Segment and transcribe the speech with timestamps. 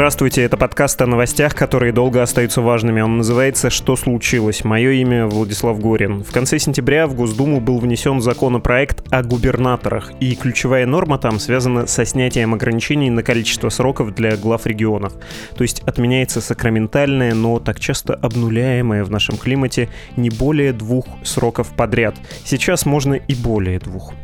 [0.00, 3.02] Здравствуйте, это подкаст о новостях, которые долго остаются важными.
[3.02, 4.64] Он называется «Что случилось?».
[4.64, 6.24] Мое имя Владислав Горин.
[6.24, 11.86] В конце сентября в Госдуму был внесен законопроект о губернаторах, и ключевая норма там связана
[11.86, 15.12] со снятием ограничений на количество сроков для глав регионов.
[15.54, 21.76] То есть отменяется сакраментальное, но так часто обнуляемое в нашем климате не более двух сроков
[21.76, 22.14] подряд.
[22.46, 24.14] Сейчас можно и более двух.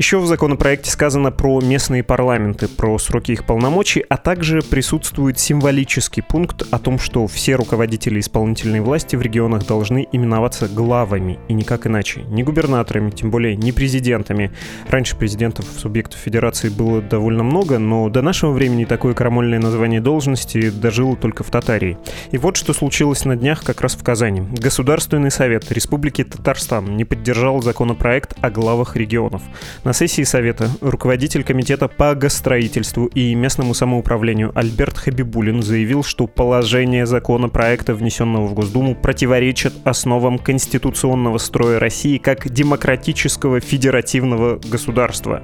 [0.00, 6.22] Еще в законопроекте сказано про местные парламенты, про сроки их полномочий, а также присутствует символический
[6.22, 11.86] пункт о том, что все руководители исполнительной власти в регионах должны именоваться главами, и никак
[11.86, 12.22] иначе.
[12.22, 14.52] Не губернаторами, тем более не президентами.
[14.88, 20.70] Раньше президентов субъектов федерации было довольно много, но до нашего времени такое крамольное название должности
[20.70, 21.98] дожило только в Татарии.
[22.30, 24.40] И вот что случилось на днях как раз в Казани.
[24.40, 29.42] Государственный совет Республики Татарстан не поддержал законопроект о главах регионов.
[29.90, 37.06] На сессии Совета руководитель Комитета по госстроительству и местному самоуправлению Альберт Хабибулин заявил, что положение
[37.06, 45.42] законопроекта, внесенного в Госдуму, противоречит основам конституционного строя России как демократического федеративного государства.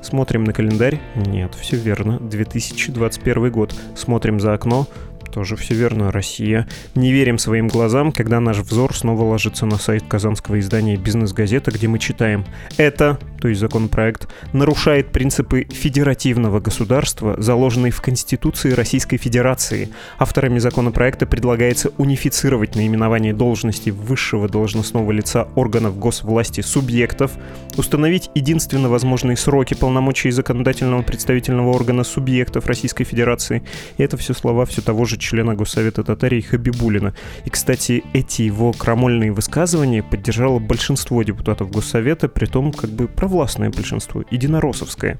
[0.00, 1.00] Смотрим на календарь.
[1.16, 2.20] Нет, все верно.
[2.20, 3.74] 2021 год.
[3.96, 4.86] Смотрим за окно.
[5.32, 6.66] Тоже все верно, Россия.
[6.94, 11.86] Не верим своим глазам, когда наш взор снова ложится на сайт казанского издания «Бизнес-газета», где
[11.86, 12.44] мы читаем
[12.76, 19.90] «Это, то есть законопроект, нарушает принципы федеративного государства, заложенные в Конституции Российской Федерации.
[20.18, 27.32] Авторами законопроекта предлагается унифицировать наименование должности высшего должностного лица органов госвласти субъектов,
[27.76, 33.62] установить единственно возможные сроки полномочий законодательного представительного органа субъектов Российской Федерации.
[33.98, 37.14] И это все слова все того же члена Госсовета Татарии Хабибулина.
[37.44, 43.70] И, кстати, эти его крамольные высказывания поддержало большинство депутатов Госсовета, при том как бы провластное
[43.70, 45.18] большинство, единороссовское.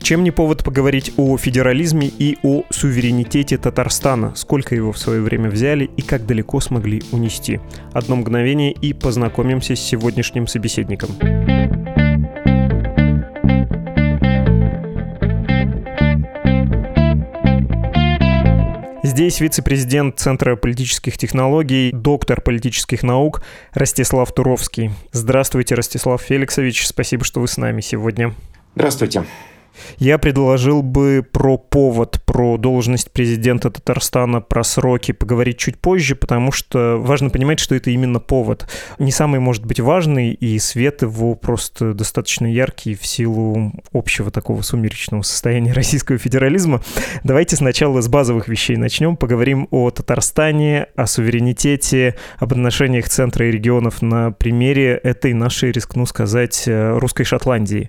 [0.00, 5.50] Чем не повод поговорить о федерализме и о суверенитете Татарстана, сколько его в свое время
[5.50, 7.60] взяли и как далеко смогли унести.
[7.92, 11.10] Одно мгновение и познакомимся с сегодняшним собеседником.
[19.16, 24.90] Здесь вице-президент Центра политических технологий, доктор политических наук Ростислав Туровский.
[25.10, 26.86] Здравствуйте, Ростислав Феликсович.
[26.86, 28.34] Спасибо, что вы с нами сегодня.
[28.74, 29.24] Здравствуйте.
[29.96, 36.52] Я предложил бы про повод, про должность президента Татарстана, про сроки поговорить чуть позже, потому
[36.52, 38.68] что важно понимать, что это именно повод.
[38.98, 44.60] Не самый, может быть, важный, и свет его просто достаточно яркий в силу общего такого
[44.60, 46.82] сумеречного состояния российского федерализма.
[47.24, 49.16] Давайте сначала с базовых вещей начнем.
[49.16, 56.04] Поговорим о Татарстане, о суверенитете, об отношениях центра и регионов на примере этой нашей, рискну
[56.04, 57.88] сказать, э, русской Шотландии.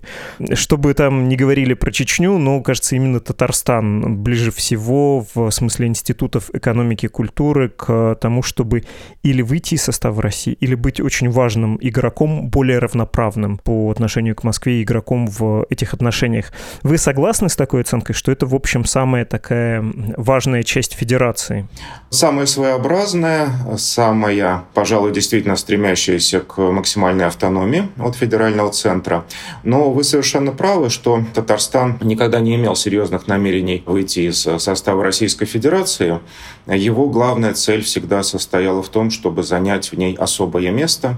[0.53, 6.49] Чтобы там не говорили про Чечню, но, кажется, именно Татарстан ближе всего в смысле институтов
[6.53, 8.83] экономики и культуры к тому, чтобы
[9.23, 14.43] или выйти из состава России, или быть очень важным игроком, более равноправным по отношению к
[14.43, 16.51] Москве игроком в этих отношениях.
[16.83, 19.83] Вы согласны с такой оценкой, что это, в общем, самая такая
[20.15, 21.67] важная часть федерации?
[22.09, 29.25] Самая своеобразная, самая, пожалуй, действительно стремящаяся к максимальной автономии от федерального центра.
[29.63, 35.45] Но вы совершенно правы, что Татарстан никогда не имел серьезных намерений выйти из состава Российской
[35.45, 36.19] Федерации.
[36.67, 41.17] Его главная цель всегда состояла в том, чтобы занять в ней особое место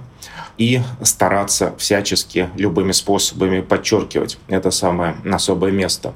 [0.58, 6.14] и стараться всячески любыми способами подчеркивать это самое особое место.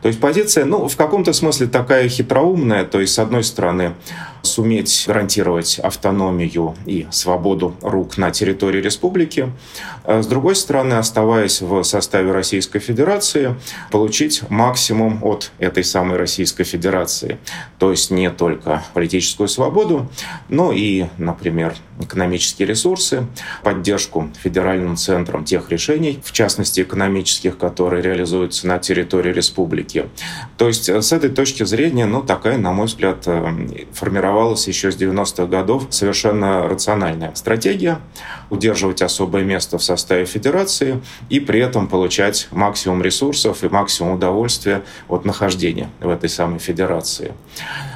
[0.00, 3.94] То есть позиция, ну, в каком-то смысле такая хитроумная, то есть, с одной стороны,
[4.42, 9.52] суметь гарантировать автономию и свободу рук на территории республики.
[10.04, 13.54] А с другой стороны, оставаясь в составе Российской Федерации,
[13.90, 17.38] получить максимум от этой самой Российской Федерации.
[17.78, 20.08] То есть не только политическую свободу,
[20.48, 23.26] но и, например, экономические ресурсы,
[23.62, 30.06] поддержку федеральным центром тех решений, в частности экономических, которые реализуются на территории республики.
[30.56, 33.68] То есть с этой точки зрения, ну, такая, на мой взгляд, э,
[34.32, 38.00] формирование формировалась еще с 90-х годов совершенно рациональная стратегия
[38.50, 41.00] удерживать особое место в составе федерации
[41.30, 47.32] и при этом получать максимум ресурсов и максимум удовольствия от нахождения в этой самой федерации.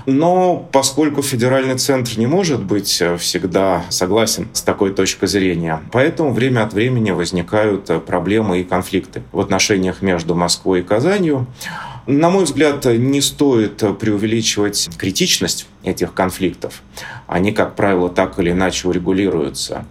[0.06, 6.62] Но поскольку федеральный центр не может быть всегда согласен с такой точкой зрения, поэтому время
[6.62, 11.47] от времени возникают проблемы и конфликты в отношениях между Москвой и Казанью.
[12.06, 16.83] На мой взгляд, не стоит преувеличивать критичность этих конфликтов.
[17.27, 19.87] Они, как правило, так или иначе урегулируются.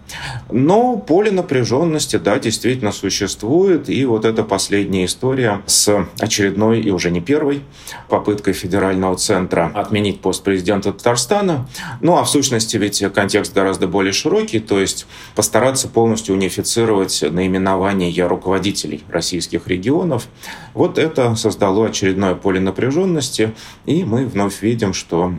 [0.50, 3.88] Но поле напряженности, да, действительно существует.
[3.88, 7.62] И вот эта последняя история с очередной и уже не первой
[8.08, 11.68] попыткой федерального центра отменить пост президента Татарстана.
[12.00, 18.26] Ну, а в сущности ведь контекст гораздо более широкий, то есть постараться полностью унифицировать наименование
[18.26, 20.28] руководителей российских регионов.
[20.74, 23.54] Вот это создало очередное поле напряженности,
[23.86, 25.32] и мы вновь видим, что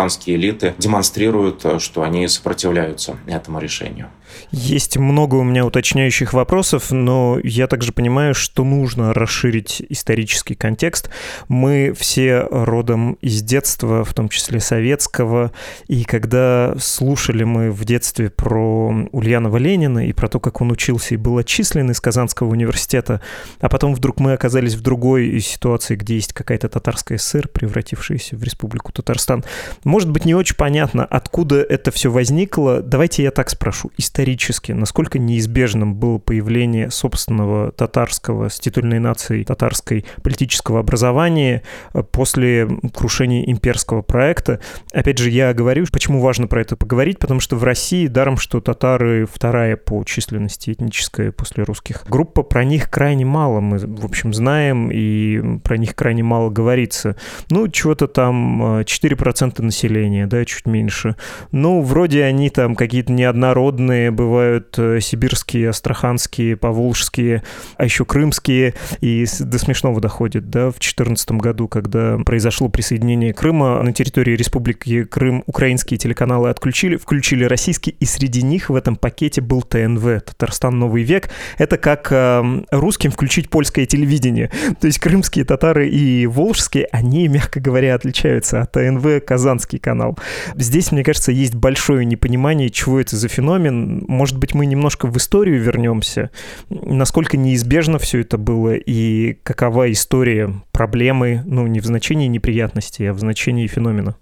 [0.00, 4.10] татарстанские элиты демонстрируют, что они сопротивляются этому решению.
[4.50, 11.10] Есть много у меня уточняющих вопросов, но я также понимаю, что нужно расширить исторический контекст.
[11.48, 15.52] Мы все родом из детства, в том числе советского,
[15.88, 21.14] и когда слушали мы в детстве про Ульянова Ленина и про то, как он учился
[21.14, 23.20] и был отчислен из Казанского университета,
[23.60, 28.42] а потом вдруг мы оказались в другой ситуации, где есть какая-то татарская ССР, превратившаяся в
[28.42, 29.44] Республику Татарстан.
[29.84, 32.80] Может быть, не очень понятно, откуда это все возникло.
[32.82, 33.90] Давайте я так спрошу.
[33.96, 41.62] Исторически исторически, насколько неизбежным было появление собственного татарского, с титульной нацией татарской политического образования
[41.94, 44.60] э, после крушения имперского проекта.
[44.92, 48.60] Опять же, я говорю, почему важно про это поговорить, потому что в России, даром, что
[48.60, 54.34] татары вторая по численности этническая после русских группа, про них крайне мало мы, в общем,
[54.34, 57.16] знаем, и про них крайне мало говорится.
[57.48, 61.16] Ну, чего-то там 4% э, населения, да, чуть меньше.
[61.52, 67.42] Ну, вроде они там какие-то неоднородные, бывают э, сибирские, астраханские, поволжские,
[67.76, 73.82] а еще крымские, и до смешного доходит, да, в 2014 году, когда произошло присоединение Крыма
[73.82, 79.40] на территории Республики Крым, украинские телеканалы отключили, включили российские, и среди них в этом пакете
[79.40, 81.30] был ТНВ, Татарстан Новый век.
[81.58, 84.50] Это как э, русским включить польское телевидение.
[84.80, 90.18] То есть крымские татары и волжские, они, мягко говоря, отличаются, от ТНВ казанский канал.
[90.54, 95.16] Здесь, мне кажется, есть большое непонимание, чего это за феномен, может быть, мы немножко в
[95.16, 96.30] историю вернемся,
[96.68, 103.12] насколько неизбежно все это было и какова история проблемы, ну, не в значении неприятностей, а
[103.12, 104.16] в значении феномена?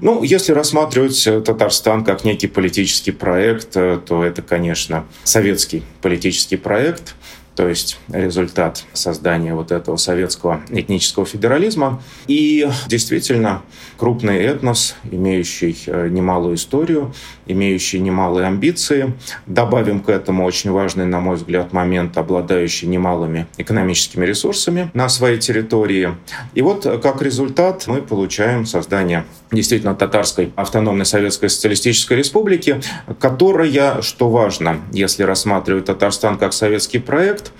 [0.00, 6.56] Ну, если рассматривать э, Татарстан как некий политический проект, э, то это, конечно, советский политический
[6.56, 7.16] проект,
[7.56, 12.02] то есть результат создания вот этого советского этнического федерализма.
[12.26, 13.62] И действительно,
[13.96, 17.14] крупный этнос, имеющий э, немалую историю,
[17.46, 19.14] имеющий немалые амбиции.
[19.46, 25.38] Добавим к этому очень важный, на мой взгляд, момент, обладающий немалыми экономическими ресурсами на своей
[25.38, 26.14] территории.
[26.54, 29.24] И вот э, как результат мы получаем создание
[29.54, 32.80] действительно татарской автономной советской социалистической республики,
[33.18, 37.52] которая, что важно, если рассматривать Татарстан как советский проект,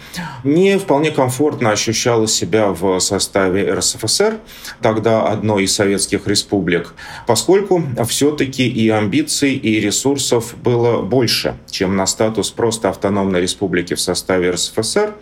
[0.43, 4.39] не вполне комфортно ощущала себя в составе РСФСР,
[4.81, 6.95] тогда одной из советских республик,
[7.27, 14.01] поскольку все-таки и амбиций, и ресурсов было больше, чем на статус просто автономной республики в
[14.01, 15.15] составе РСФСР.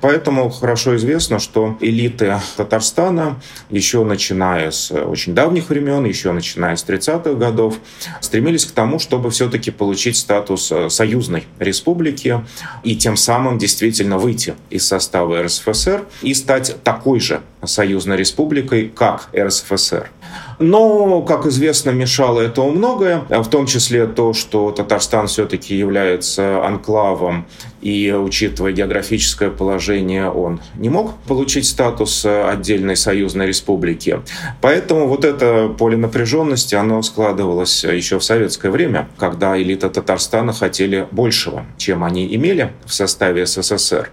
[0.00, 6.84] Поэтому хорошо известно, что элиты Татарстана еще начиная с очень давних времен, еще начиная с
[6.84, 7.76] 30-х годов,
[8.20, 12.44] стремились к тому, чтобы все-таки получить статус э, союзной республики
[12.82, 19.28] и тем самым действительно выйти из состава РСФСР и стать такой же союзной республикой, как
[19.36, 20.10] РСФСР.
[20.58, 27.46] Но, как известно, мешало этому многое, в том числе то, что Татарстан все-таки является анклавом,
[27.80, 34.20] и, учитывая географическое положение, он не мог получить статус отдельной союзной республики.
[34.60, 41.06] Поэтому вот это поле напряженности, оно складывалось еще в советское время, когда элита Татарстана хотели
[41.10, 44.10] большего, чем они имели в составе СССР.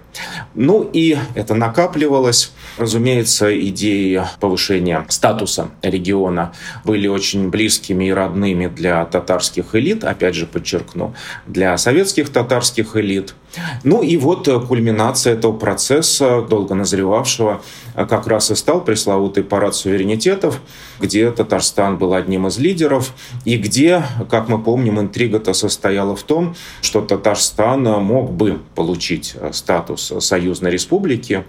[0.53, 2.51] Ну и это накапливалось.
[2.77, 6.53] Разумеется, идеи повышения статуса региона
[6.83, 11.15] были очень близкими и родными для татарских элит, опять же подчеркну,
[11.47, 13.33] для советских татарских элит–
[13.83, 17.61] Ну и вот кульминация этого процесса, долго назревавшего,
[17.95, 20.61] как раз и стал пресловутый парад суверенитетов,
[20.99, 23.13] где Татарстан был одним из лидеров,
[23.45, 30.13] и где, как мы помним, интрига-то состояла в том, что Татарстан мог бы получить статус
[30.19, 31.45] союзной республики,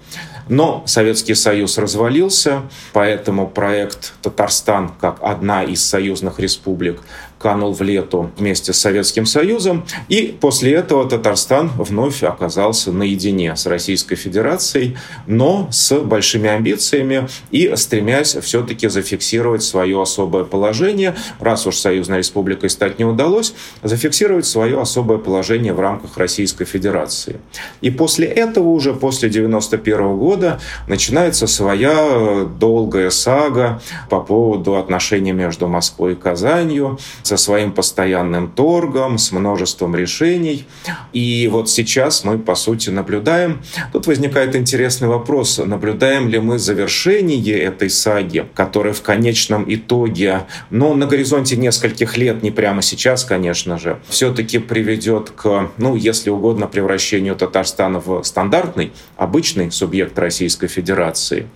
[0.49, 7.01] но Советский Союз развалился, поэтому проект «Татарстан» как одна из союзных республик
[7.47, 9.87] канул в лету вместе с Советским Союзом.
[10.09, 14.97] И после этого Татарстан вновь оказался наедине с Российской Федерацией,
[15.29, 22.69] но с большими амбициями и стремясь все-таки зафиксировать свое особое положение, раз уж Союзной Республикой
[22.69, 27.37] стать не удалось, зафиксировать свое особое положение в рамках Российской Федерации.
[27.81, 35.69] И после этого уже, после 1991 года, начинается своя долгая сага по поводу отношений между
[35.69, 40.67] Москвой и Казанью, со своим постоянным торгом, с множеством решений.
[41.13, 43.63] И вот сейчас мы, по сути, наблюдаем.
[43.93, 50.95] Тут возникает интересный вопрос, наблюдаем ли мы завершение этой саги, которая в конечном итоге, но
[50.95, 56.67] на горизонте нескольких лет, не прямо сейчас, конечно же, все-таки приведет к, ну, если угодно,
[56.67, 61.49] превращению Татарстана в стандартный, обычный субъект Российской Федерации.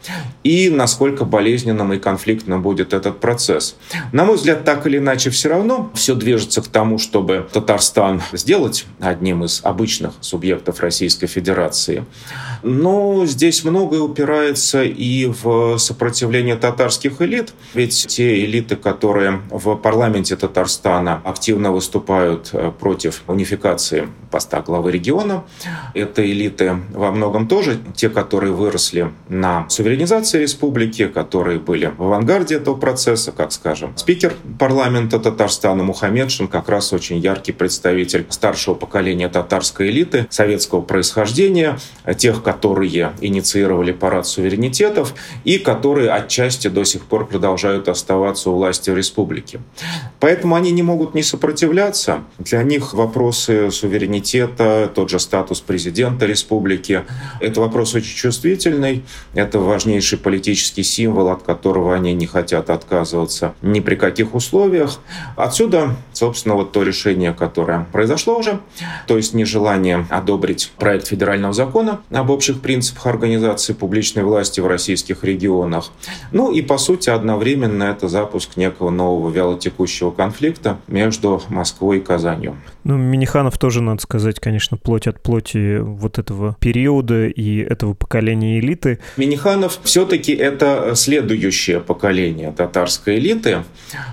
[0.45, 3.77] И насколько болезненным и конфликтным будет этот процесс.
[4.13, 8.23] На мой взгляд, так или иначе, все равно равно все движется к тому, чтобы Татарстан
[8.33, 12.05] сделать одним из обычных субъектов Российской Федерации.
[12.63, 17.55] Но здесь многое упирается и в сопротивление татарских элит.
[17.75, 25.45] Ведь те элиты, которые в парламенте Татарстана активно выступают э, против унификации поста главы региона,
[25.95, 32.57] это элиты во многом тоже те, которые выросли на суверенизации республики, которые были в авангарде
[32.57, 39.29] этого процесса, как, скажем, спикер парламента Татарстана Мухаммедшин, как раз очень яркий представитель старшего поколения
[39.29, 41.79] татарской элиты, советского происхождения,
[42.17, 45.15] тех, которые инициировали парад суверенитетов
[45.45, 49.61] и которые отчасти до сих пор продолжают оставаться у власти в республике.
[50.19, 52.25] Поэтому они не могут не сопротивляться.
[52.39, 57.05] Для них вопросы суверенитета, тот же статус президента республики,
[57.39, 59.05] это вопрос очень чувствительный,
[59.35, 64.99] это важнейший политический символ, от которого они не хотят отказываться ни при каких условиях.
[65.37, 68.59] Отсюда, собственно, вот то решение, которое произошло уже,
[69.07, 75.25] то есть нежелание одобрить проект федерального закона об общих принципах организации публичной власти в российских
[75.25, 75.91] регионах.
[76.33, 82.57] Ну и, по сути, одновременно это запуск некого нового вялотекущего конфликта между Москвой и Казанью.
[82.85, 88.59] Ну, Миниханов тоже, надо сказать, конечно, плоть от плоти вот этого периода и этого поколения
[88.59, 89.01] элиты.
[89.19, 93.65] Миниханов все-таки это следующее поколение татарской элиты.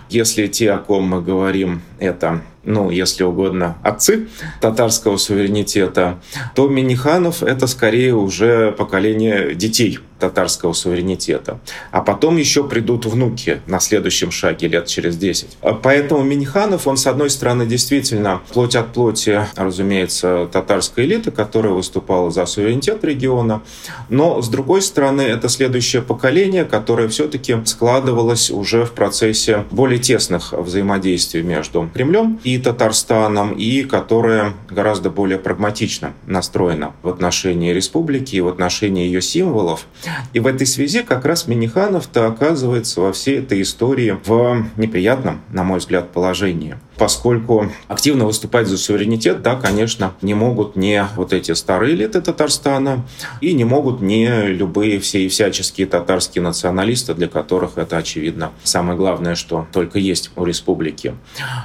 [0.10, 4.28] Если те, о ком мы говорим, это ну, если угодно, отцы
[4.62, 6.20] татарского суверенитета,
[6.54, 11.60] то Миниханов— это скорее уже поколение детей татарского суверенитета.
[11.92, 15.58] А потом еще придут внуки на следующем шаге лет через 10.
[15.84, 22.32] Поэтому Миниханов, он, с одной стороны, действительно плоть от плоти, разумеется, татарской элиты, которая выступала
[22.32, 23.62] за суверенитет региона,
[24.10, 30.54] но, с другой стороны, это следующее поколение, которое все-таки складывалось уже в процессе более тесных
[30.54, 38.42] взаимодействий между Кремлем и Татарстаном, и которое гораздо более прагматично настроено в отношении республики и
[38.42, 39.86] в отношении ее символов.
[40.34, 45.64] И в этой связи как раз Миниханов-то оказывается во всей этой истории в неприятном, на
[45.64, 51.54] мой взгляд, положении поскольку активно выступать за суверенитет, да, конечно, не могут не вот эти
[51.54, 53.06] старые элиты Татарстана
[53.42, 58.98] и не могут не любые все и всяческие татарские националисты, для которых это, очевидно, самое
[58.98, 61.16] главное, что только есть у республики.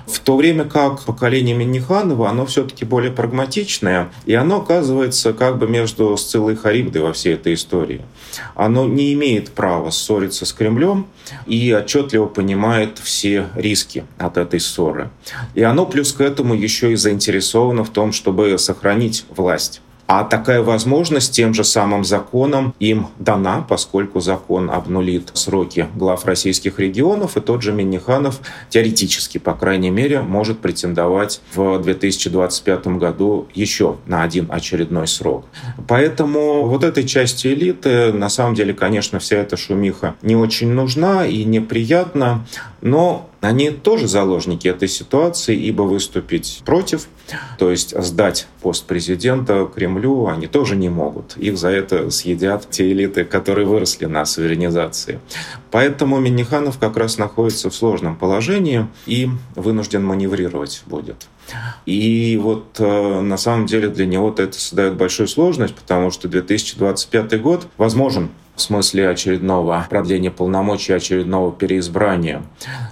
[0.06, 5.68] В то время как поколение Минниханова, оно все-таки более прагматичное, и оно оказывается как бы
[5.68, 8.02] между Сциллой и Харибдой во всей этой истории.
[8.54, 11.06] Оно не имеет права ссориться с Кремлем
[11.46, 15.10] и отчетливо понимает все риски от этой ссоры.
[15.54, 19.80] И оно плюс к этому еще и заинтересовано в том, чтобы сохранить власть.
[20.14, 26.78] А такая возможность тем же самым законом им дана, поскольку закон обнулит сроки глав российских
[26.78, 33.96] регионов, и тот же Миниханов теоретически, по крайней мере, может претендовать в 2025 году еще
[34.06, 35.46] на один очередной срок.
[35.88, 41.26] Поэтому вот этой части элиты, на самом деле, конечно, вся эта шумиха не очень нужна
[41.26, 42.44] и неприятна,
[42.82, 47.08] но они тоже заложники этой ситуации, ибо выступить против,
[47.58, 51.36] то есть сдать пост президента Кремлю, они тоже не могут.
[51.36, 55.18] Их за это съедят те элиты, которые выросли на суверенизации.
[55.72, 61.26] Поэтому Миниханов как раз находится в сложном положении и вынужден маневрировать будет.
[61.84, 67.42] И вот э, на самом деле для него это создает большую сложность, потому что 2025
[67.42, 68.30] год возможен
[68.62, 72.42] в смысле очередного продления полномочий, очередного переизбрания.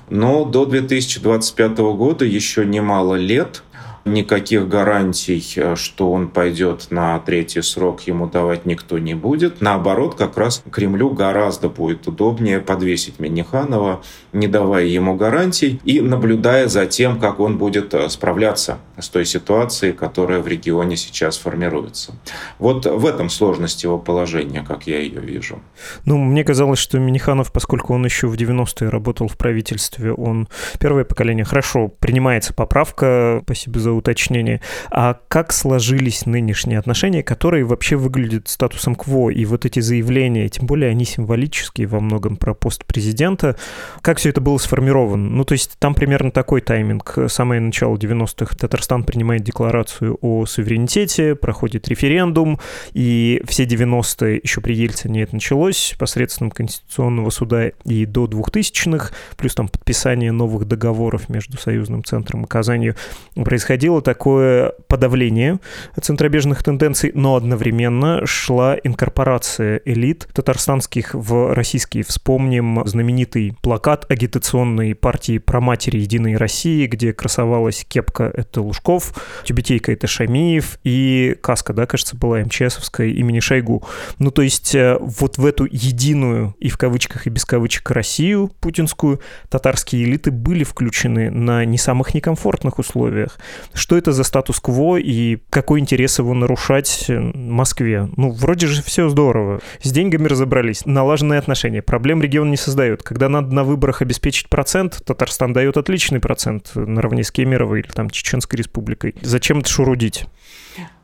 [0.09, 3.63] Но до 2025 года еще немало лет–
[4.05, 9.61] Никаких гарантий, э, что он пойдет на третий срок, ему давать никто не будет.
[9.61, 14.01] Наоборот, как раз Кремлю гораздо будет удобнее подвесить Миниханова,
[14.33, 19.27] не давая ему гарантий и наблюдая за тем, как он будет э, справляться с той
[19.27, 22.15] ситуацией, которая в регионе сейчас формируется.
[22.59, 25.61] Вот в этом сложность его положения, как я ее вижу.
[26.05, 31.05] Ну, мне казалось, что Миниханов, поскольку он еще в 90-е работал в правительстве, он первое
[31.05, 31.45] поколение.
[31.45, 34.61] Хорошо, принимается поправка, спасибо за уточнение.
[34.91, 39.31] А как сложились нынешние отношения, которые вообще выглядят статусом КВО?
[39.31, 43.57] И вот эти заявления, тем более они символические во многом про пост президента,
[44.03, 45.29] как все это было сформировано?
[45.29, 47.19] Ну, то есть там примерно такой тайминг.
[47.29, 52.59] Самое начало 90-х Татарстан принимает декларацию о суверенитете, проходит референдум,
[52.93, 59.55] и все 90-е еще при Ельцине это началось посредством Конституционного суда и до 2000-х, плюс
[59.55, 62.97] там подписание новых договоров между Союзным центром и Казанью
[63.35, 65.59] происходило происходило такое подавление
[66.01, 72.05] центробежных тенденций, но одновременно шла инкорпорация элит татарстанских в российские.
[72.05, 79.93] Вспомним знаменитый плакат агитационной партии про матери Единой России, где красовалась кепка— это Лужков, тюбетейка—
[79.95, 83.83] это Шамиев, и каска, да, кажется, была МЧСовская имени Шойгу.
[84.19, 88.51] Ну, то есть э, вот в эту единую и в кавычках, и без кавычек Россию
[88.61, 93.39] путинскую татарские элиты были включены на не самых некомфортных условиях.
[93.73, 98.09] Что это за статус-кво и какой интерес его нарушать Москве?
[98.17, 99.61] Ну, вроде же все здорово.
[99.83, 101.83] С деньгами разобрались, налаженные отношения.
[101.83, 103.03] Проблем регион не создает.
[103.03, 108.11] Когда надо на выборах обеспечить процент, Татарстан дает отличный процент наравне с Кемеровой или там
[108.11, 109.15] Чеченской республикой.
[109.23, 110.27] Зачем это шурудить?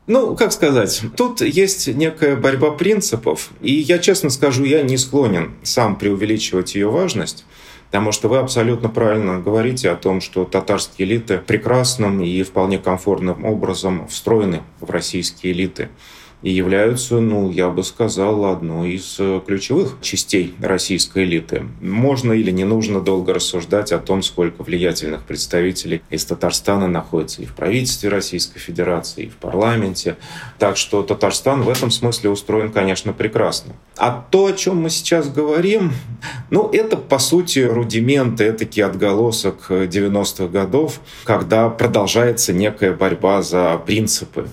[0.07, 5.55] Ну, как сказать, тут есть некая борьба принципов, и я честно скажу, я не склонен
[5.63, 7.45] сам преувеличивать ее важность.
[7.89, 13.45] Потому что вы абсолютно правильно говорите о том, что татарские элиты прекрасным и вполне комфортным
[13.45, 15.89] образом встроены в российские элиты
[16.43, 21.65] и являются, ну, я бы сказал, одной из э, ключевых частей российской элиты.
[21.81, 27.45] Можно или не нужно долго рассуждать о том, сколько влиятельных представителей из Татарстана находится и
[27.45, 30.17] в правительстве Российской Федерации, и в парламенте.
[30.59, 33.73] Так что Татарстан в этом смысле устроен, конечно, прекрасно.
[33.97, 35.91] А то, о чем мы сейчас говорим,
[36.51, 44.47] ну, это, по сути, рудименты, этакий отголосок 90-х годов, когда продолжается некая борьба за принципы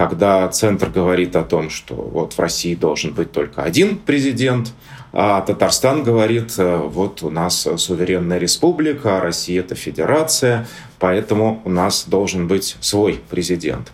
[0.00, 4.72] когда Центр говорит о том, что вот в России должен быть только один президент,
[5.12, 10.66] а Татарстан говорит, э, вот у нас суверенная республика, а Россия это федерация,
[11.00, 13.90] поэтому у нас должен быть свой президент.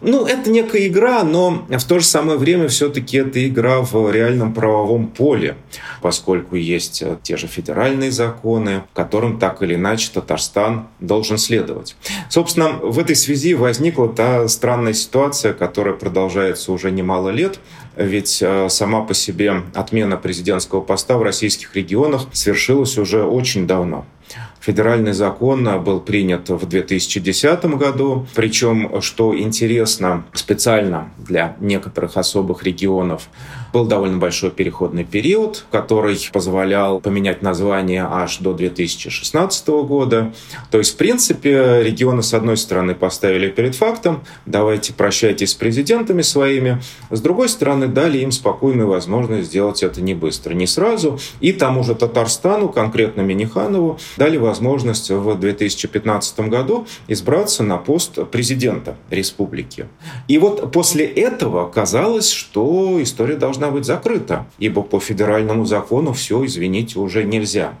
[0.00, 4.52] Ну, это некая игра, но в то же самое время все-таки это игра в реальном
[4.52, 5.56] правовом поле,
[6.02, 11.96] поскольку есть э, те же федеральные законы, которым так или иначе Татарстан должен следовать.
[12.28, 17.58] Собственно, в этой связи возникла та странная ситуация, которая продолжается уже немало лет,
[17.96, 24.04] ведь э, сама по себе отмена президентского поста в российских регионах свершилась уже очень давно.
[24.64, 28.26] Федеральный закон был принят в 2010 году.
[28.34, 33.28] Причем, что интересно, специально для некоторых особых регионов
[33.74, 40.32] был довольно большой переходный период, который позволял поменять название аж до 2016 года.
[40.70, 46.22] То есть, в принципе, регионы, с одной стороны, поставили перед фактом, давайте прощайтесь с президентами
[46.22, 51.18] своими, с другой стороны, дали им спокойную возможность сделать это не быстро, не сразу.
[51.40, 58.94] И тому же Татарстану, конкретно Миниханову, дали возможность в 2015 году избраться на пост президента
[59.10, 59.88] республики.
[60.28, 66.12] И вот после этого казалось, что история должна должна быть закрыта, ибо по федеральному закону
[66.12, 67.74] все, извините, уже нельзя.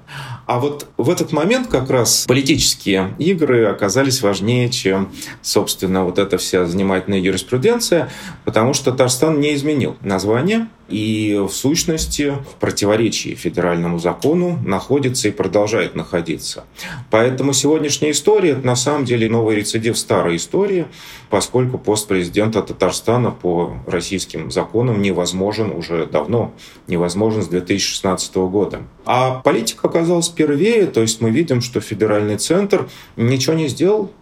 [0.46, 5.08] А вот в этот момент как раз политические игры оказались важнее, чем,
[5.42, 8.08] собственно, вот эта вся занимательная юриспруденция,
[8.44, 15.32] потому что Татарстан не изменил название, и в сущности в противоречии федеральному закону находится и
[15.32, 16.66] продолжает находиться.
[17.10, 20.86] Поэтому сегодняшняя история– это на самом деле новый рецидив старой истории,
[21.30, 26.52] поскольку пост президента Татарстана по российским законам невозможен уже давно,
[26.86, 28.82] невозможен с 2016 года.
[29.04, 34.12] А политика оказалась первее, то есть мы видим, что федеральный центр ничего не сделал,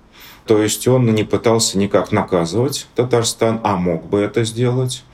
[0.47, 5.05] то есть он не пытался никак наказывать Татарстан, а мог бы это сделать.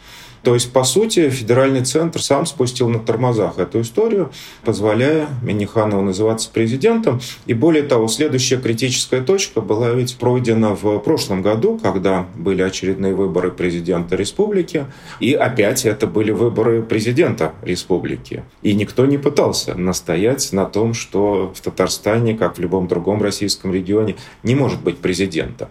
[0.42, 4.30] То есть, по сути, федеральный центр сам спустил на тормозах эту историю,
[4.64, 7.20] позволяя Миниханову называться президентом.
[7.46, 13.14] И более того, следующая критическая точка была ведь пройдена в прошлом году, когда были очередные
[13.14, 14.86] выборы президента республики.
[15.20, 18.44] И опять это были выборы президента республики.
[18.62, 23.72] И никто не пытался настоять на том, что в Татарстане, как в любом другом российском
[23.72, 25.68] регионе, не может быть президента.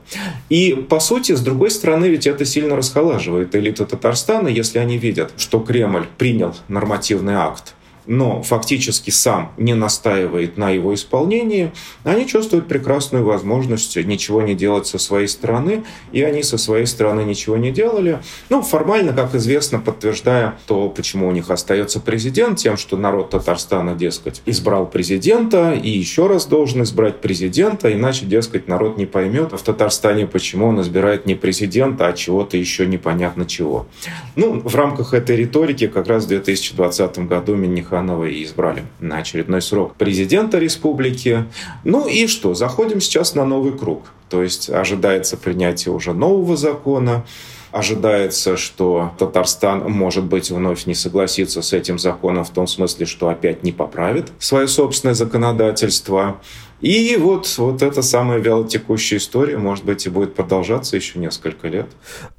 [0.49, 5.32] И, по сути, с другой стороны, ведь это сильно расхолаживает элиту Татарстана, если они видят,
[5.38, 7.76] что Кремль принял нормативный акт,
[8.08, 11.72] но фактически сам не настаивает на его исполнении,
[12.04, 17.22] они чувствуют прекрасную возможность ничего не делать со своей стороны, и они со своей стороны
[17.22, 18.20] ничего не делали.
[18.50, 23.96] Ну, формально, как известно, подтверждая то, почему у них остается президент, тем, что народ Татарстана,
[23.96, 29.62] дескать, избрал президента и еще раз должен избрать президента, иначе, дескать, народ не поймет в
[29.62, 33.88] Татарстане, почему он избирает не президента, а чего-то еще непонятно чего.
[34.36, 39.17] Ну, в рамках этой риторики как раз в 2020 году Миниханов Труханова и избрали на
[39.17, 41.45] очередной срок президента республики.
[41.83, 42.53] Ну и что?
[42.53, 44.03] Заходим сейчас на новый круг.
[44.29, 47.25] То есть ожидается принятие уже нового закона.
[47.71, 53.29] Ожидается, что Татарстан, может быть, вновь не согласится с этим законом в том смысле, что
[53.29, 56.39] опять не поправит свое собственное законодательство.
[56.79, 61.88] И вот, вот эта самая вялотекущая история, может быть, и будет продолжаться еще несколько лет.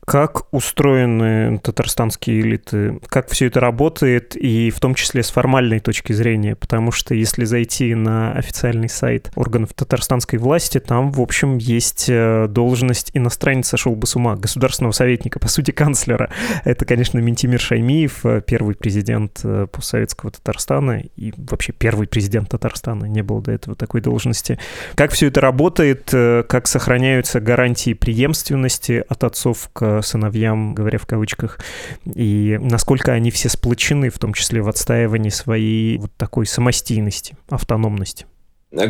[0.08, 2.98] Как устроены татарстанские элиты?
[3.08, 6.56] Как все это работает, и в том числе с формальной точки зрения?
[6.56, 12.46] Потому что если зайти на официальный сайт органов татарстанской власти, там, в общем, есть э,
[12.48, 16.30] должность иностранец сошел бы с ума, государственного советника, по сути, канцлера.
[16.64, 23.04] Это, конечно, Ментимир Шаймиев, э, первый президент э, постсоветского Татарстана и вообще первый президент Татарстана.
[23.04, 24.58] Не было до этого такой должности.
[24.94, 31.58] Как все это работает, как сохраняются гарантии преемственности от отцов к сыновьям, говоря в кавычках,
[32.04, 38.26] и насколько они все сплочены, в том числе в отстаивании своей вот такой самостийности, автономности.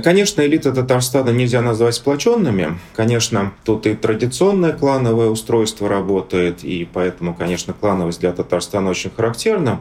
[0.02, 2.76] Конечно, элита Татарстана нельзя назвать сплоченными.
[2.96, 9.80] Конечно, тут и традиционное клановое устройство работает, и поэтому, конечно, клановость для Татарстана очень характерна.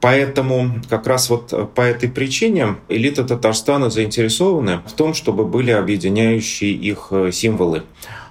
[0.00, 5.70] Поэтому как раз вот э, по этой причине элита Татарстана заинтересованы в том, чтобы были
[5.70, 7.82] объединяющие их э, символы.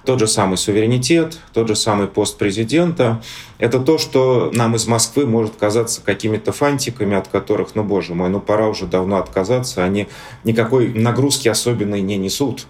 [0.04, 3.20] Тот же самый суверенитет, тот же самый пост президента.
[3.58, 8.28] Это то, что нам из Москвы может казаться какими-то фантиками, от которых, ну, боже мой,
[8.28, 9.82] ну, пора уже давно отказаться.
[9.82, 10.06] Они
[10.44, 12.66] никакой нагрузки особенной не несут.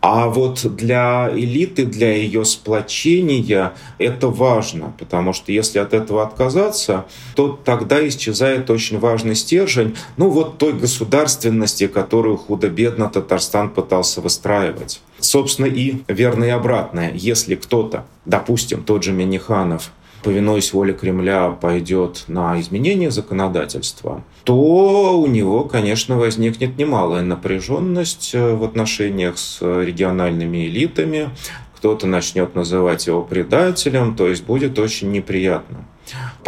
[0.00, 7.06] А вот для элиты, для ее сплочения это важно, потому что если от этого отказаться,
[7.34, 15.00] то тогда исчезает очень важный стержень, ну вот той государственности, которую худо-бедно Татарстан пытался выстраивать.
[15.18, 17.12] Собственно, и верно и обратное.
[17.12, 19.90] Если кто-то, допустим, тот же Миниханов,
[20.22, 28.54] повинуясь воле Кремля, пойдет на изменение законодательства, то у него, конечно, возникнет немалая напряженность э,
[28.54, 31.30] в отношениях с региональными элитами.
[31.76, 35.84] Кто-то начнет называть его предателем, то есть будет очень неприятно.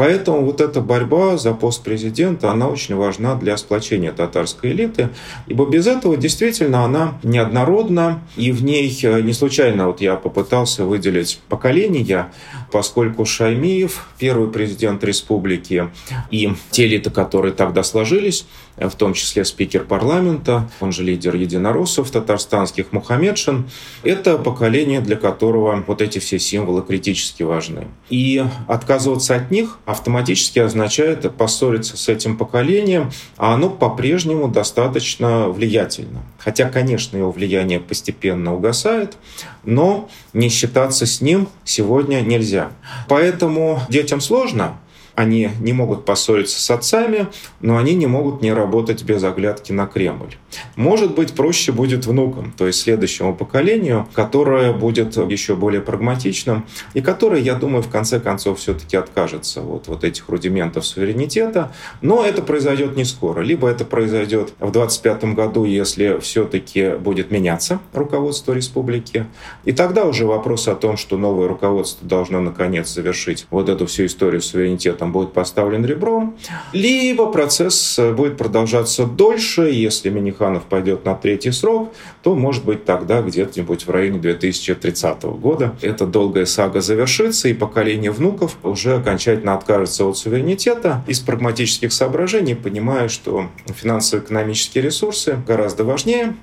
[0.00, 5.10] Поэтому вот эта борьба за пост президента, она очень важна для сплочения татарской элиты,
[5.46, 10.86] ибо без этого действительно она неоднородна, и в ней э, не случайно вот я попытался
[10.86, 12.32] выделить поколения,
[12.72, 15.90] поскольку Шаймиев, первый президент республики,
[16.30, 18.46] и те элиты, которые тогда сложились,
[18.88, 23.68] в том числе спикер парламента, он же лидер единороссов татарстанских Мухаммедшин,
[24.02, 27.88] это поколение, для которого вот эти все символы критически важны.
[28.08, 36.22] И отказываться от них автоматически означает поссориться с этим поколением, а оно по-прежнему достаточно влиятельно.
[36.38, 39.16] Хотя, конечно, его влияние постепенно угасает,
[39.64, 42.70] но не считаться с ним сегодня нельзя.
[43.08, 44.78] Поэтому детям сложно,
[45.14, 47.26] они не могут поссориться с отцами,
[47.60, 50.36] но они не могут не работать без оглядки на Кремль.
[50.76, 57.00] Может быть, проще будет внукам, то есть следующему поколению, которое будет еще более прагматичным и
[57.00, 61.72] которое, я думаю, в конце концов все-таки откажется от вот этих рудиментов суверенитета.
[62.00, 63.40] Но это произойдет не скоро.
[63.40, 69.26] Либо это произойдет в 2025 году, если все-таки будет меняться руководство республики.
[69.64, 74.06] И тогда уже вопрос о том, что новое руководство должно наконец завершить вот эту всю
[74.06, 76.36] историю суверенитета суверенитетом будет поставлен ребром,
[76.72, 79.62] либо процесс будет продолжаться дольше.
[79.70, 80.10] Если
[80.40, 86.06] Миниханов пойдет на третий срок, то, может быть, тогда где-нибудь в районе 2030 года эта
[86.06, 93.08] долгая сага завершится, и поколение внуков уже окончательно откажется от суверенитета из прагматических соображений, понимая,
[93.08, 96.34] что финансово-экономические ресурсы гораздо важнее.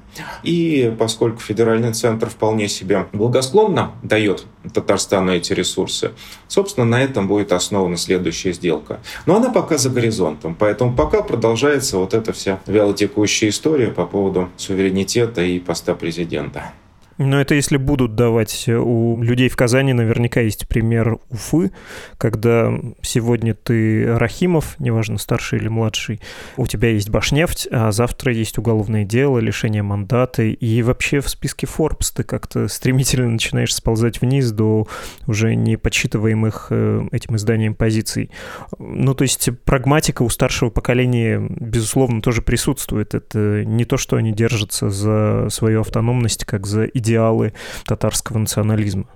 [0.43, 6.11] И поскольку федеральный центр вполне себе благосклонно дает Татарстану эти ресурсы,
[6.47, 8.99] собственно, на этом будет основана следующая сделка.
[9.25, 14.49] Но она пока за горизонтом, поэтому пока продолжается вот эта вся вялотекущая история по поводу
[14.57, 16.73] суверенитета и поста президента.
[17.17, 18.65] Но это если будут давать.
[18.67, 21.71] Э, у людей в Казани наверняка есть пример Уфы,
[22.17, 26.21] когда сегодня ты Рахимов, неважно, старший или младший,
[26.57, 31.65] у тебя есть Башнефть, а завтра есть уголовное дело, лишение мандата, и вообще в списке
[31.65, 34.87] Forbes ты как-то стремительно начинаешь сползать вниз до
[35.25, 38.29] уже не подсчитываемых э, этим изданием позиций.
[38.77, 43.15] Ну, то есть прагматика у старшего поколения, безусловно, тоже присутствует.
[43.15, 47.53] Это не то, что они держатся за свою автономность, как за идею идеалы
[47.85, 49.07] татарского национализма?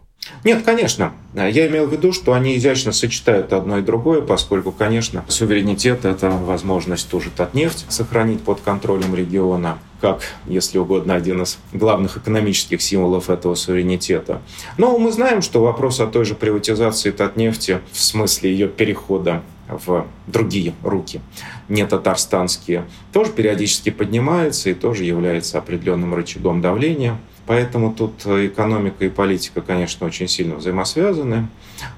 [0.43, 1.13] Нет, конечно.
[1.33, 6.29] Я имел в виду, что они изящно сочетают одно и другое, поскольку, конечно, суверенитет– это
[6.29, 12.83] возможность ту же Татнефть сохранить под контролем региона, как, если угодно, один из главных экономических
[12.83, 14.41] символов этого суверенитета.
[14.77, 20.05] Но мы знаем, что вопрос о той же приватизации Татнефти в смысле ее перехода в
[20.27, 21.19] другие руки,
[21.67, 29.09] не татарстанские, тоже периодически поднимается и тоже является определенным рычагом давления– Поэтому тут экономика и
[29.09, 31.47] политика, конечно, очень сильно взаимосвязаны.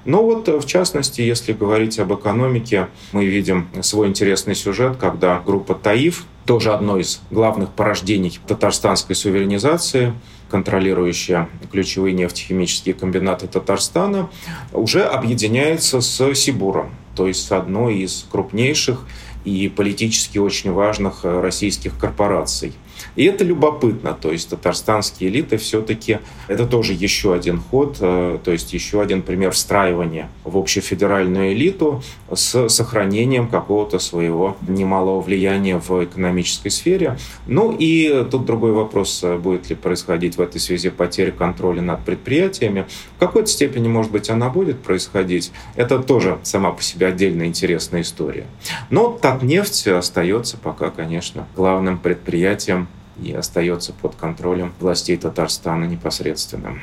[0.04, 5.74] Но вот, в частности, если говорить об экономике, мы видим свой интересный сюжет, когда группа
[5.74, 10.12] «Таиф», тоже одно из главных порождений татарстанской суверенизации,
[10.50, 14.28] контролирующая ключевые нефтехимические комбинаты Татарстана,
[14.72, 19.06] уже объединяется с Сибуром, то есть с одной из крупнейших
[19.44, 22.72] и политически очень важных российских корпораций–
[23.16, 28.50] и это любопытно, то есть татарстанские элиты все-таки, это тоже еще один ход, э, то
[28.50, 36.04] есть еще один пример встраивания в общефедеральную элиту с сохранением какого-то своего немалого влияния в
[36.04, 37.16] экономической сфере.
[37.46, 42.04] Ну и тут другой вопрос, э, будет ли происходить в этой связи потеря контроля над
[42.04, 42.86] предприятиями.
[43.16, 45.52] В какой-то степени, может быть, она будет происходить.
[45.76, 48.46] Это тоже сама по себе отдельная интересная история.
[48.90, 52.88] Но Татнефть остается пока, конечно, главным предприятием
[53.22, 56.76] и остается под контролем властей Татарстана непосредственно.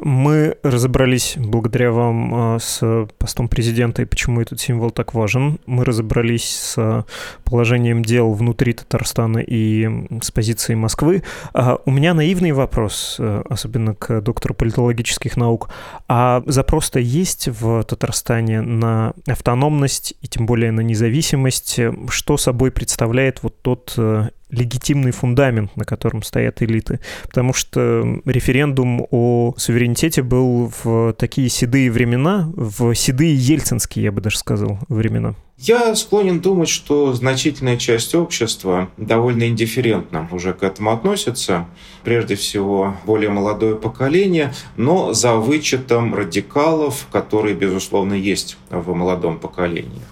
[0.00, 5.58] Мы разобрались благодаря вам а, с постом президента и почему этот символ так важен.
[5.66, 7.06] Мы разобрались с
[7.44, 9.88] положением дел внутри Татарстана и
[10.22, 11.22] с позицией Москвы.
[11.52, 15.70] А, у меня наивный вопрос, э, особенно к доктору политологических наук.
[16.08, 21.80] А запрос-то есть в Татарстане на автономность и тем более на независимость?
[22.08, 27.00] Что собой представляет вот тот э, легитимный фундамент, на котором стоят элиты.
[27.24, 34.20] Потому что референдум о суверенитете был в такие седые времена, в седые ельцинские, я бы
[34.20, 35.34] даже сказал, времена.
[35.60, 41.66] Я склонен думать, что значительная часть общества довольно индифферентно уже к этому относится.
[42.04, 50.02] Прежде всего, более молодое поколение, но за вычетом радикалов, которые, безусловно, есть в молодом поколении.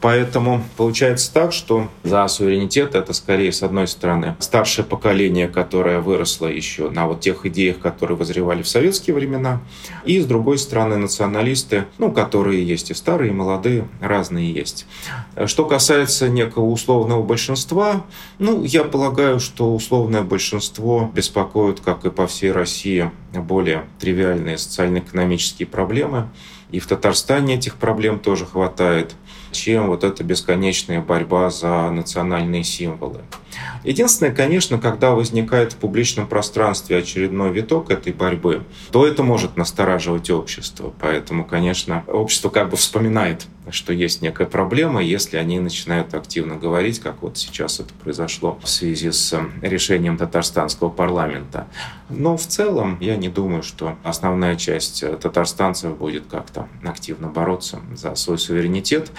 [0.00, 6.48] Поэтому получается так, что за суверенитет это скорее, с одной стороны, старшее поколение, которое выросло
[6.48, 9.60] еще на вот тех идеях, которые возревали в советские времена,
[10.04, 14.86] и с другой стороны националисты, ну, которые есть и старые, и молодые, разные есть.
[15.46, 18.04] Что касается некого условного большинства,
[18.40, 25.68] ну, я полагаю, что условное большинство беспокоит, как и по всей России, более тривиальные социально-экономические
[25.68, 26.28] проблемы.
[26.70, 29.14] И в Татарстане этих проблем тоже хватает
[29.52, 33.20] чем вот эта бесконечная борьба за национальные символы.
[33.84, 40.30] Единственное, конечно, когда возникает в публичном пространстве очередной виток этой борьбы, то это может настораживать
[40.30, 40.92] общество.
[41.00, 46.98] Поэтому, конечно, общество как бы вспоминает что есть некая проблема, если они начинают активно говорить,
[46.98, 51.68] как вот сейчас это произошло в связи с э, решением татарстанского парламента.
[52.10, 57.80] Но в целом я не думаю, что основная часть э, татарстанцев будет как-то активно бороться
[57.94, 59.12] за свой суверенитет.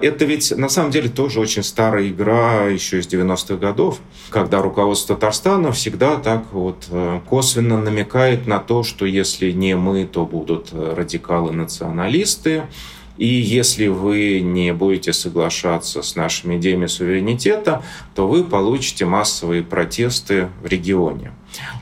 [0.00, 5.14] Это ведь на самом деле тоже очень старая игра еще из 90-х годов, когда руководство
[5.14, 10.72] Татарстана всегда так вот э, косвенно намекает на то, что если не мы, то будут
[10.72, 12.64] радикалы-националисты,
[13.20, 17.82] и если вы не будете соглашаться с нашими идеями суверенитета,
[18.14, 21.32] то вы получите массовые протесты в регионе.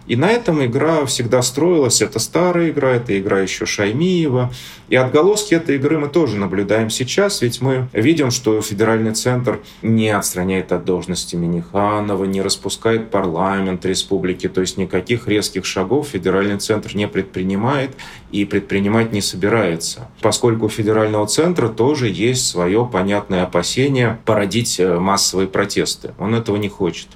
[0.06, 2.00] И на этом игра всегда строилась.
[2.02, 4.52] Это старая игра, это игра еще Шаймиева.
[4.88, 10.08] И отголоски этой игры мы тоже наблюдаем сейчас, ведь мы видим, что федеральный центр не
[10.08, 16.96] отстраняет от должности Миниханова, не распускает парламент республики, то есть никаких резких шагов федеральный центр
[16.96, 17.90] не предпринимает
[18.30, 24.98] и предпринимать не собирается, поскольку у федерального центра тоже есть свое понятное опасение породить э,
[24.98, 26.14] массовые протесты.
[26.18, 27.08] Он этого не хочет.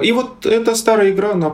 [0.00, 1.50] И вот эта старая игра, она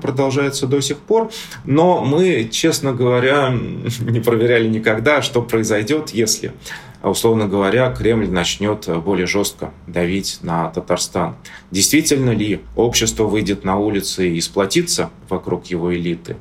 [0.46, 1.30] продолжается до сих пор,
[1.64, 3.50] но мы, честно говоря,
[4.00, 6.52] не проверяли никогда, что произойдет, если
[7.02, 11.36] условно говоря, Кремль начнет более жестко давить на Татарстан.
[11.70, 16.36] Действительно ли общество выйдет на улицы и сплотится вокруг его элиты?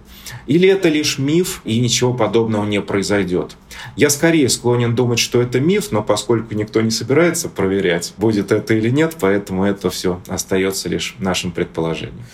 [0.48, 3.58] Или это лишь миф и ничего подобного не произойдет?
[3.96, 8.74] Я скорее склонен думать, что это миф, но поскольку никто не собирается проверять, будет это
[8.74, 12.26] или нет, поэтому это все остается лишь нашим предположением.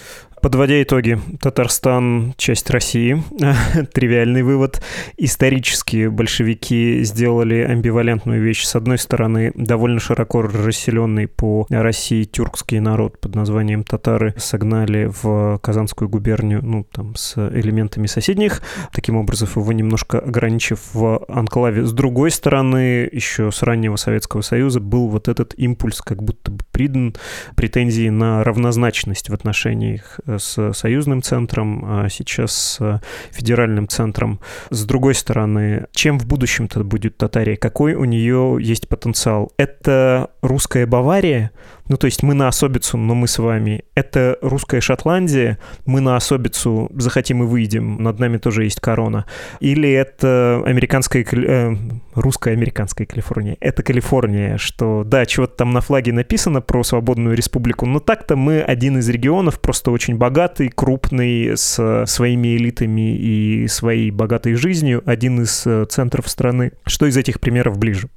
[0.42, 3.22] Подводя итоги, Татарстан— часть России.
[3.94, 4.82] Тривиальный вывод.
[5.18, 8.64] Исторически большевики сделали амбивалентную вещь.
[8.64, 15.60] С одной стороны, довольно широко расселенный по России тюркский народ под названием татары согнали в
[15.60, 21.86] Казанскую губернию, ну, там, с элементами соседних, таким образом его немножко ограничив в анклаве.
[21.86, 26.64] С другой стороны, еще с раннего Советского Союза был вот этот импульс, как будто бы
[26.72, 27.16] придан
[27.56, 34.40] претензии на равнозначность в отношениях с союзным центром, а сейчас с федеральным центром.
[34.70, 37.56] С другой стороны, чем в будущем-то будет Татария?
[37.56, 39.52] Какой у нее есть потенциал?
[39.58, 41.52] Это русская Бавария,
[41.92, 43.84] ну, то есть мы на особицу, но мы с вами.
[43.96, 49.26] Это русская Шотландия, мы на особицу захотим и выйдем, над нами тоже есть корона.
[49.60, 51.76] Или это американская, э,
[52.16, 53.58] русская американская Калифорния.
[53.60, 58.62] Это Калифорния, что, да, чего-то там на флаге написано про свободную республику, но так-то мы
[58.62, 65.42] один из регионов, просто очень богатый, крупный, с своими элитами и своей богатой жизнью, один
[65.42, 66.72] из э, центров страны.
[66.86, 68.08] Что из этих примеров ближе?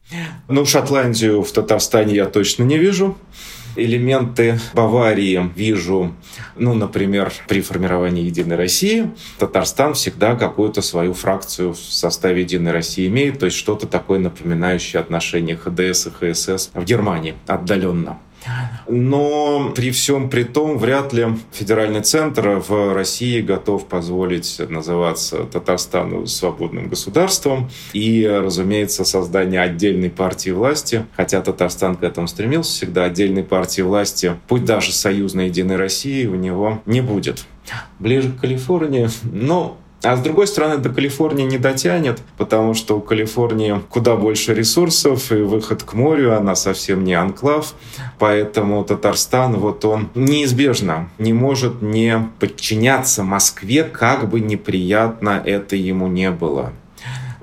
[0.46, 3.16] Ну, Шотландию в Татарстане я точно не вижу
[3.76, 6.14] элементы Баварии вижу,
[6.56, 13.06] ну, например, при формировании «Единой России» Татарстан всегда какую-то свою фракцию в составе «Единой России»
[13.06, 18.18] имеет, то есть что-то такое напоминающее отношения ХДС и ХСС в Германии отдаленно.
[18.88, 26.26] Но при всем при том, вряд ли федеральный центр в России готов позволить называться Татарстану
[26.26, 33.44] свободным государством и, разумеется, создание отдельной партии власти, хотя Татарстан к этому стремился всегда, отдельной
[33.44, 37.46] партии власти, пусть даже союзной Единой России, у него не будет.
[37.98, 43.00] Ближе к Калифорнии, но а с другой стороны, до Калифорнии не дотянет, потому что у
[43.00, 47.74] Калифорнии куда больше ресурсов и выход к морю, она совсем не анклав.
[48.18, 56.06] Поэтому Татарстан, вот он неизбежно не может не подчиняться Москве, как бы неприятно это ему
[56.08, 56.72] не было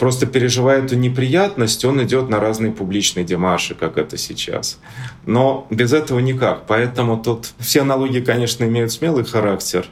[0.02, 4.80] просто переживая эту неприятность, он идет на разные публичные демаши, как это сейчас.
[5.28, 6.64] Но без этого никак.
[6.66, 9.86] Поэтому тут все аналогии, конечно, имеют смелый характер.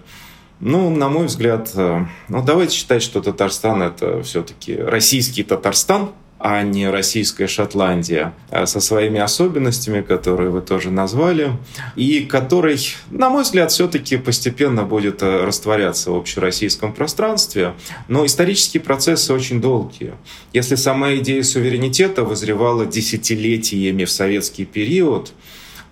[0.61, 6.63] Ну, на мой взгляд, э, ну, давайте считать, что Татарстан— это все-таки российский Татарстан, а
[6.63, 11.51] не российская Шотландия, а со своими особенностями, которые вы тоже назвали,
[11.95, 12.77] и который,
[13.09, 17.73] на мой взгляд, все-таки постепенно будет э, растворяться в общероссийском пространстве.
[18.09, 20.13] Но исторические процессы очень долгие.
[20.51, 25.33] Если сама идея суверенитета возревала десятилетиями в советский период,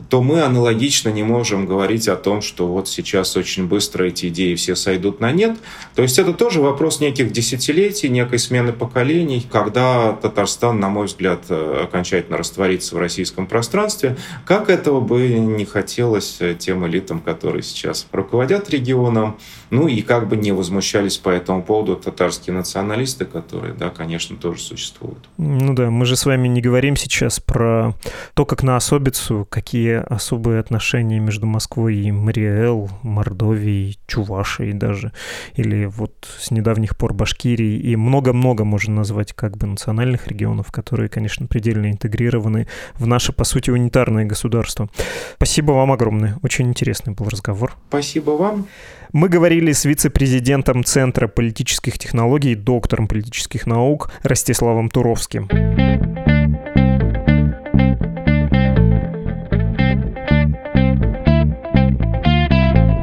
[0.10, 4.56] то мы аналогично не можем говорить о том, что вот сейчас очень быстро эти идеи
[4.56, 5.58] все сойдут на нет.
[5.96, 11.42] То есть это тоже вопрос неких десятилетий, некой смены поколений, когда Татарстан, на мой взгляд,
[11.50, 14.18] э, окончательно растворится в российском пространстве.
[14.46, 19.38] Как этого бы не хотелось тем элитам, которые сейчас руководят регионом,
[19.70, 24.62] ну и как бы не возмущались по этому поводу татарские националисты, которые, да, конечно, тоже
[24.62, 25.30] существуют.
[25.38, 27.94] Ну да, мы же с вами не говорим сейчас про
[28.34, 35.12] то, как на особицу, какие особые отношения между Москвой и Мариэл, Мордовией, Чувашией даже,
[35.56, 41.10] или вот с недавних пор Башкирией, и много-много можно назвать как бы национальных регионов, которые,
[41.10, 44.90] конечно, предельно интегрированы в наше, по сути, унитарное государство.
[45.36, 46.38] Спасибо вам огромное.
[46.44, 47.76] Очень интересный был разговор.
[47.90, 48.68] Спасибо вам.
[49.14, 55.48] Мы говорили с вице-президентом Центра политических технологий, доктором политических наук Ростиславом Туровским.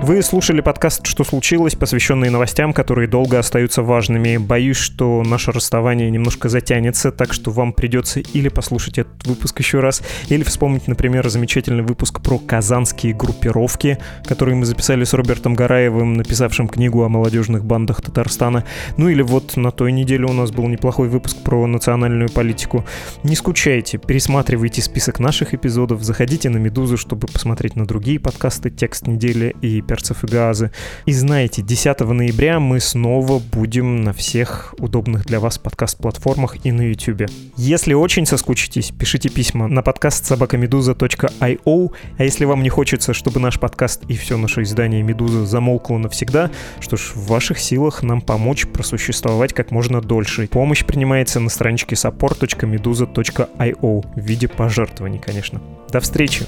[0.04, 4.36] Вы слушали подкаст «Что случилось?», посвященный новостям, которые долго остаются важными.
[4.36, 9.80] Боюсь, что наше расставание немножко затянется, так что вам придется или послушать этот выпуск еще
[9.80, 16.12] раз, или вспомнить, например, замечательный выпуск про казанские группировки, которые мы записали с Робертом Гараевым,
[16.12, 18.66] написавшим книгу о молодежных бандах Татарстана.
[18.98, 22.84] Ну или вот на той неделе у нас был неплохой выпуск про национальную политику.
[23.22, 29.06] Не скучайте, пересматривайте список наших эпизодов, заходите на «Медузу», чтобы посмотреть на другие подкасты «Текст
[29.06, 30.72] недели» и «Перцев и газы».
[31.06, 36.82] И знаете, 10 ноября мы снова будем на всех удобных для вас подкаст-платформах и на
[36.82, 37.30] YouTube.
[37.56, 43.60] Если очень соскучитесь, пишите письма на подкаст собакамедуза.io, а если вам не хочется, чтобы наш
[43.60, 48.66] подкаст и все наше издание «Медуза» замолкло навсегда, что ж, в ваших силах нам помочь
[48.66, 50.48] просуществовать как можно дольше.
[50.48, 55.60] Помощь принимается на страничке support.meduza.io в виде пожертвований, конечно.
[55.92, 56.46] До встречи!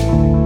[0.00, 0.39] thank you